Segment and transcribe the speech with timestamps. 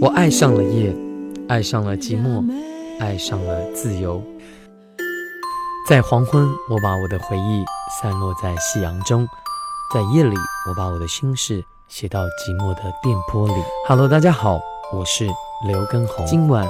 [0.00, 0.96] 我爱上了夜，
[1.46, 2.42] 爱上了寂寞，
[2.98, 4.22] 爱上了自由。
[5.86, 7.64] 在黄昏，我把我的回忆
[8.00, 9.26] 散落在夕阳中；
[9.92, 10.34] 在夜里，
[10.68, 13.62] 我把我的心事写到寂寞的电波里。
[13.86, 14.58] Hello，大家好，
[14.90, 15.26] 我是
[15.66, 16.24] 刘根红。
[16.24, 16.66] 今晚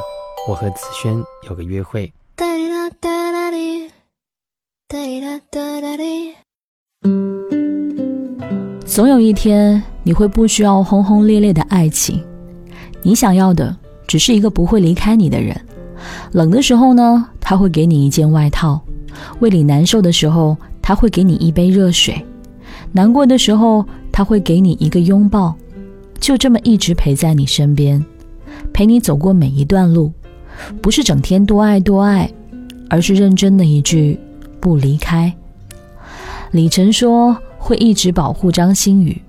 [0.48, 2.12] 我和子轩有个约会。
[8.85, 12.18] 总有一天，你会不需要轰轰烈烈的爱情，
[13.02, 13.77] 你想要的
[14.07, 15.54] 只是一个不会离开你的人。
[16.32, 18.81] 冷的时候呢，他会给你一件外套。
[19.40, 22.14] 胃里难受的时候，他会给你一杯热水；
[22.90, 25.54] 难过的时候，他会给你一个拥抱。
[26.18, 28.03] 就这么一直陪在你身边，
[28.72, 30.11] 陪你走过每一段路。
[30.81, 32.33] 不是整天多爱多爱，
[32.89, 34.19] 而是认真的一句
[34.59, 35.31] 不离开。
[36.53, 39.20] 李晨说会一直保护张馨予，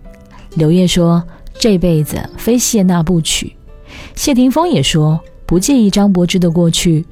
[0.56, 1.24] 刘烨说
[1.58, 3.56] 这辈子非谢娜不娶，
[4.16, 7.06] 谢霆锋也说不介意张柏芝的过去。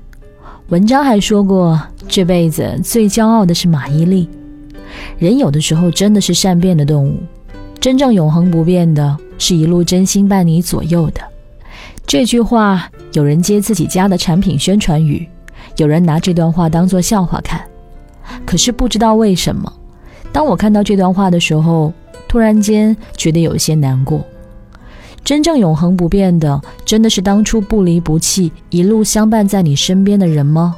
[0.70, 4.28] 文章还说过，这辈子最骄傲的是马伊琍。
[5.18, 7.20] 人有的时候真的是善变的动物，
[7.80, 11.22] 真正永恒不变的是一路真心伴你左右的。
[12.06, 15.28] 这句话，有人接自己家的产品宣传语，
[15.78, 17.62] 有人拿这段话当做笑话看。
[18.46, 19.72] 可是不知道为什么，
[20.32, 21.94] 当我看到这段话的时候，
[22.28, 24.24] 突然间觉得有些难过。
[25.24, 30.76] 真正永恒不变的，真的是当初不离不弃、一路相伴在你身边的人吗？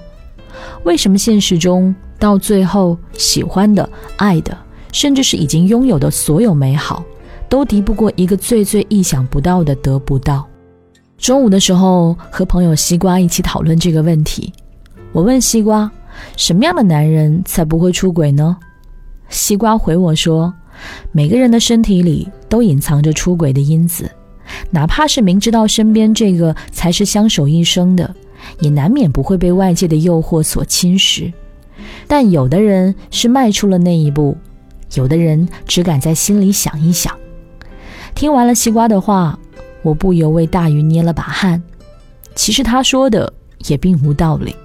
[0.83, 4.57] 为什么现实中到最后，喜欢的、爱的，
[4.91, 7.03] 甚至是已经拥有的所有美好，
[7.47, 10.47] 都敌不过一个最最意想不到的得不到？
[11.17, 14.51] 中午的时候和朋友西瓜一起讨论这个问题，
[15.11, 15.91] 我问西瓜，
[16.37, 18.57] 什么样的男人才不会出轨呢？
[19.29, 20.51] 西瓜回我说，
[21.11, 24.09] 每个人的身体里都隐藏着出轨的因子。
[24.71, 28.15] 哪怕是明知道身边这个才是相守一生的，
[28.59, 31.31] 也难免不会被外界的诱惑所侵蚀。
[32.07, 34.35] 但有的人是迈出了那一步，
[34.95, 37.15] 有的人只敢在心里想一想。
[38.15, 39.37] 听完了西瓜的话，
[39.83, 41.61] 我不由为大鱼捏了把汗。
[42.33, 43.31] 其实他说的
[43.67, 44.55] 也并无道理。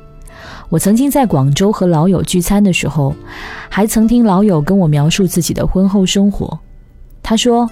[0.69, 3.15] 我曾经在广州和老友聚餐的时候，
[3.69, 6.59] 还曾听老友跟我描述自己的婚后生活。
[7.23, 7.69] 他说，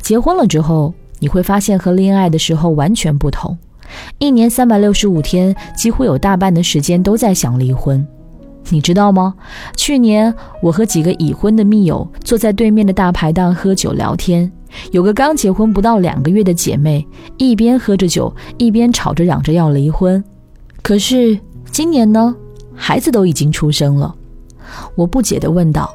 [0.00, 0.94] 结婚了之后。
[1.18, 3.56] 你会发现和恋爱的时候完全不同，
[4.18, 8.06] 一年三百六十五天，几乎有大半的时间都在想离婚。
[8.68, 9.34] 你知道吗？
[9.78, 14.52] 去年我和几个已婚的密友坐在对面的大排档喝酒聊天，
[14.92, 17.06] 有个刚结婚不到两个月的姐妹，
[17.38, 20.22] 一边喝着酒，一边吵着嚷着要离婚。
[20.82, 21.40] 可是
[21.76, 22.34] 今年呢，
[22.74, 24.14] 孩子都已经出生了。
[24.94, 25.94] 我不解地问道：“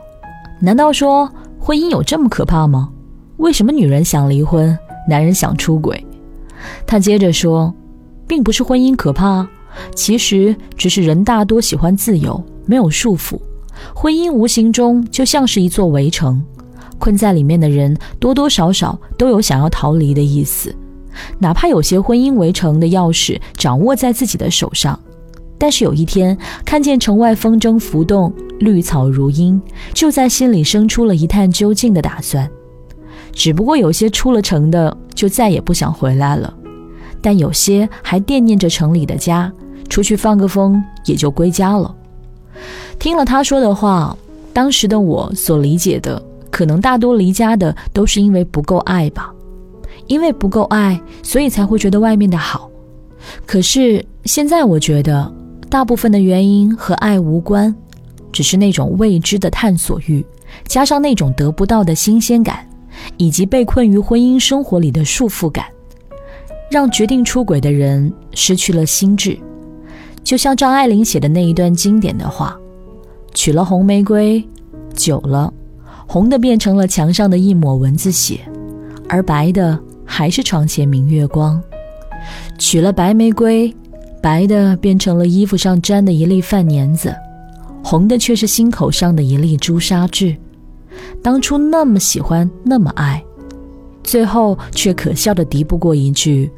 [0.62, 1.28] 难道说
[1.60, 2.92] 婚姻有这么可怕吗？
[3.38, 4.78] 为什么女人想离婚？”
[5.10, 6.06] 男人想出轨，
[6.86, 7.74] 他接着说，
[8.28, 9.48] 并不是婚姻可怕，
[9.96, 13.40] 其实只是人大多喜欢自由，没有束缚。
[13.96, 16.40] 婚姻无形中就像是一座围城，
[17.00, 20.72] 困在里面的人多多少少都有想要逃离的意思。
[21.40, 25.00] 哪怕有些婚姻围城的钥匙掌握在自己的手上，
[25.62, 26.36] 但是有一天
[26.66, 29.62] 看见城外风筝浮动，绿草如茵，
[29.94, 32.50] 就在心里生出了一探究竟的打算。
[33.32, 36.52] 只不过有些出了城的就再也不想回来了，
[37.22, 39.54] 但有些还惦念着城里的家，
[39.88, 41.96] 出去放个风也就归家了。
[42.98, 44.18] 听了他说的话，
[44.54, 49.32] 当时的我所理解的，可能大多离家的都是因为不够爱吧，
[50.08, 52.68] 因为不够爱，所以才会觉得外面的好。
[53.46, 55.32] 可是现在我觉得，
[55.72, 57.74] 大部分的原因和爱无关，
[58.32, 60.24] 只是那种未知的探索欲，
[60.68, 62.68] 加上那种得不到的新鲜感。
[63.18, 65.66] 以及被困于婚姻生活里的束缚感，
[66.70, 69.40] 让决定出轨的人失去了心智。
[70.24, 72.60] 就像张爱玲写的那一段经典的话
[73.34, 74.46] ：“娶了红玫瑰，
[74.94, 75.52] 久了，
[76.06, 78.42] 红的变成了墙上的一抹蚊子血，
[79.08, 81.60] 而白的还是床前明月光。
[82.60, 83.74] 娶了白玫瑰，
[84.22, 87.14] 白的变成了衣服上粘的一粒饭粘子，
[87.84, 90.36] 红的却是心口上的一粒朱砂痣。”
[91.24, 93.24] 当初那么喜欢，那么爱，
[94.04, 96.52] 最后却可笑的敌不过一句：“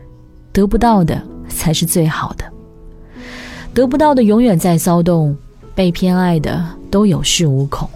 [0.52, 2.44] 得不到的才是最好的。”
[3.74, 5.36] 得不到的永远在骚动，
[5.74, 7.90] 被偏爱的都有恃无恐。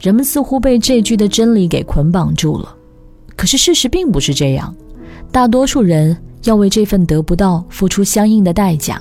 [0.00, 2.74] 人们似乎被这句的真理给捆绑住了。
[3.34, 4.74] 可是事实并不是这样，
[5.30, 9.00] 大多数人要为这份得不到付出相应的代价。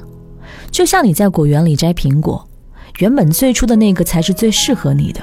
[0.70, 2.48] 就像你在果园里摘苹果，
[3.00, 5.22] 原本最初的那个才是最适合你的。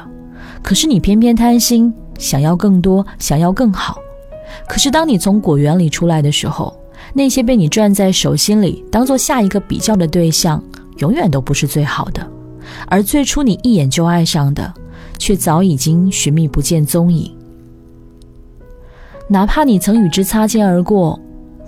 [0.62, 3.98] 可是你偏偏贪心，想要更多，想要更好，
[4.68, 6.76] 可是当你从果园里出来的时候，
[7.14, 10.62] 那些被你攥在手心里当做下一个比较的对象，
[10.98, 12.26] 永远都不是最好的。
[12.86, 14.74] 而最初你一眼就爱上的，
[15.16, 17.32] 却早已经寻觅不见踪影。
[19.28, 21.18] 哪怕你曾与之擦肩而过，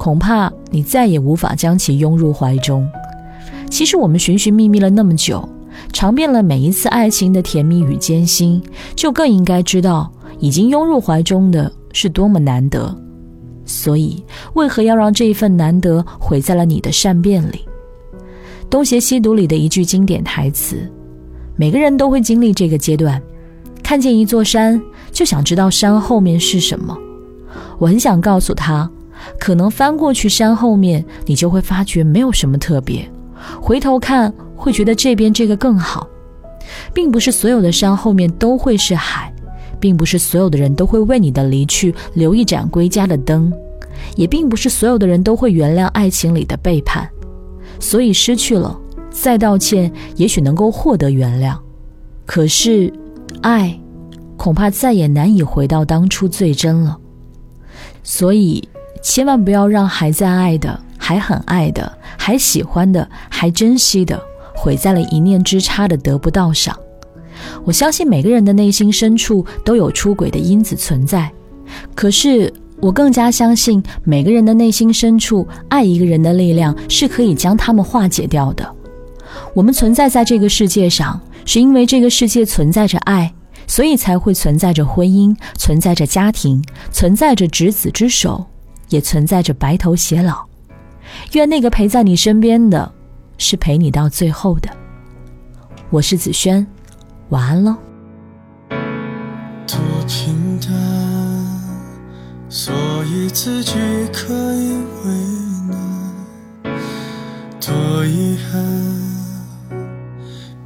[0.01, 2.89] 恐怕你再也无法将其拥入怀中。
[3.69, 5.47] 其实我们寻寻觅觅了那么久，
[5.93, 8.63] 尝遍了每一次爱情的甜蜜与艰辛，
[8.97, 12.97] 就更应该知道，已经拥入怀中的是多么难得。
[13.67, 14.25] 所以，
[14.55, 17.59] 为何要让这一份难得毁在了你的善变里？
[18.71, 20.79] 《东邪西毒》里的一句经典台词
[21.57, 23.21] ：“每个人都会经历这个阶段，
[23.83, 24.81] 看见一座山，
[25.13, 26.97] 就想知道山后面是什么。”
[27.79, 28.91] 我很想告诉他，
[29.39, 33.09] 可能翻过去山后面，你就会发觉没有什么特别。
[33.61, 36.07] 回头看，会觉得这边这个更好。
[36.93, 39.33] 并不是所有的山后面都会是海，
[39.81, 43.53] 并不是所有的人都会为你的离去留一盏归家的灯，
[44.15, 47.09] 也并不是所有的人都会原谅爱情里的背叛。
[47.81, 48.79] 所以失去了，
[49.11, 51.57] 再道歉，也许能够获得原谅。
[52.25, 52.93] 可是，
[53.41, 53.77] 爱，
[54.37, 56.97] 恐怕再也难以回到当初最真了。
[58.05, 58.69] 所以，
[59.03, 64.21] 千万不要让还在爱的、还很爱的、还喜欢的、还珍惜的，
[64.55, 66.77] 毁在了一念之差的得不到上。
[67.65, 71.31] 我相信每个人的内心深处都有出轨的因子存在，
[71.95, 78.71] 可是我更加相信每个人的内心深处，爱一个人的力量是可以将他们化解掉的。
[79.55, 83.33] 我们存在在这个世界上，是因为这个世界存在着爱。
[83.67, 86.61] 所以才会存在着婚姻，存在着家庭，
[86.91, 88.45] 存在着执子之手，
[88.91, 90.45] 也存在着白头偕老。
[91.33, 92.93] 愿那个陪在你身边的，
[93.39, 94.69] 是陪你到最后的。
[95.89, 96.65] 我是子轩，
[97.31, 97.75] 晚安喽。
[99.67, 100.71] 多平淡，
[102.49, 102.75] 所
[103.07, 103.73] 以自己
[104.13, 104.73] 可以
[105.05, 105.11] 为
[105.69, 106.73] 难；
[107.61, 108.63] 多遗憾，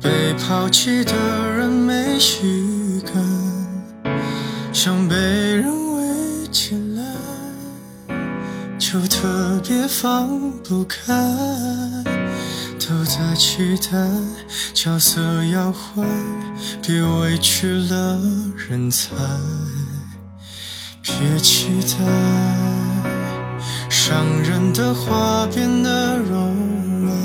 [0.02, 1.12] 被抛弃的
[1.52, 2.74] 人没许。
[4.72, 5.14] 想被
[10.00, 11.12] 放不开。
[12.86, 13.96] 都在期待
[14.74, 16.06] 角色要换，
[16.82, 18.20] 别委屈了
[18.68, 19.14] 人才。
[21.02, 22.04] 别期待
[23.88, 26.34] 伤人的话变得柔
[27.00, 27.16] 软，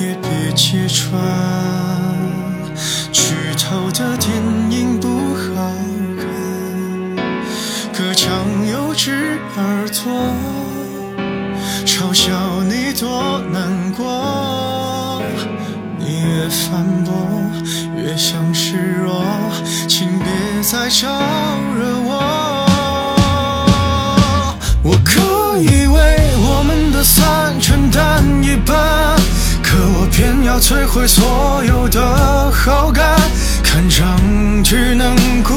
[0.00, 1.18] 也别揭穿
[16.48, 17.14] 反驳，
[17.96, 19.24] 越像示弱，
[19.88, 20.26] 请别
[20.62, 21.08] 再招
[21.78, 22.66] 惹我。
[24.82, 28.76] 我可以为我们的散承担一半，
[29.62, 33.18] 可我偏要摧毁所有的好感。
[33.62, 34.18] 看上
[34.64, 35.54] 去能孤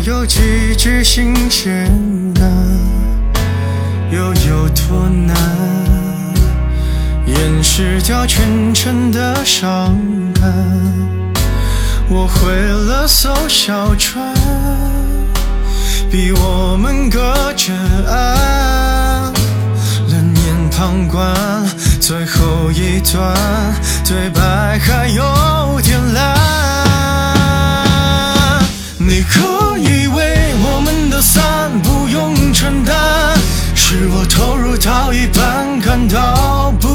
[0.00, 1.90] 有几句新鲜
[2.34, 2.44] 感，
[4.10, 5.34] 又有多难
[7.26, 9.96] 掩饰掉全城的伤
[10.34, 10.52] 感？
[12.08, 14.34] 我毁了艘小船，
[16.10, 17.72] 逼我们隔着
[18.08, 19.32] 岸，
[20.08, 21.34] 冷眼旁观
[22.00, 23.34] 最后一段
[24.06, 26.36] 对白，还有点烂。
[28.98, 29.22] 你
[29.78, 32.94] 以为我们的散不用承担，
[33.74, 36.85] 是我投入到一半感到不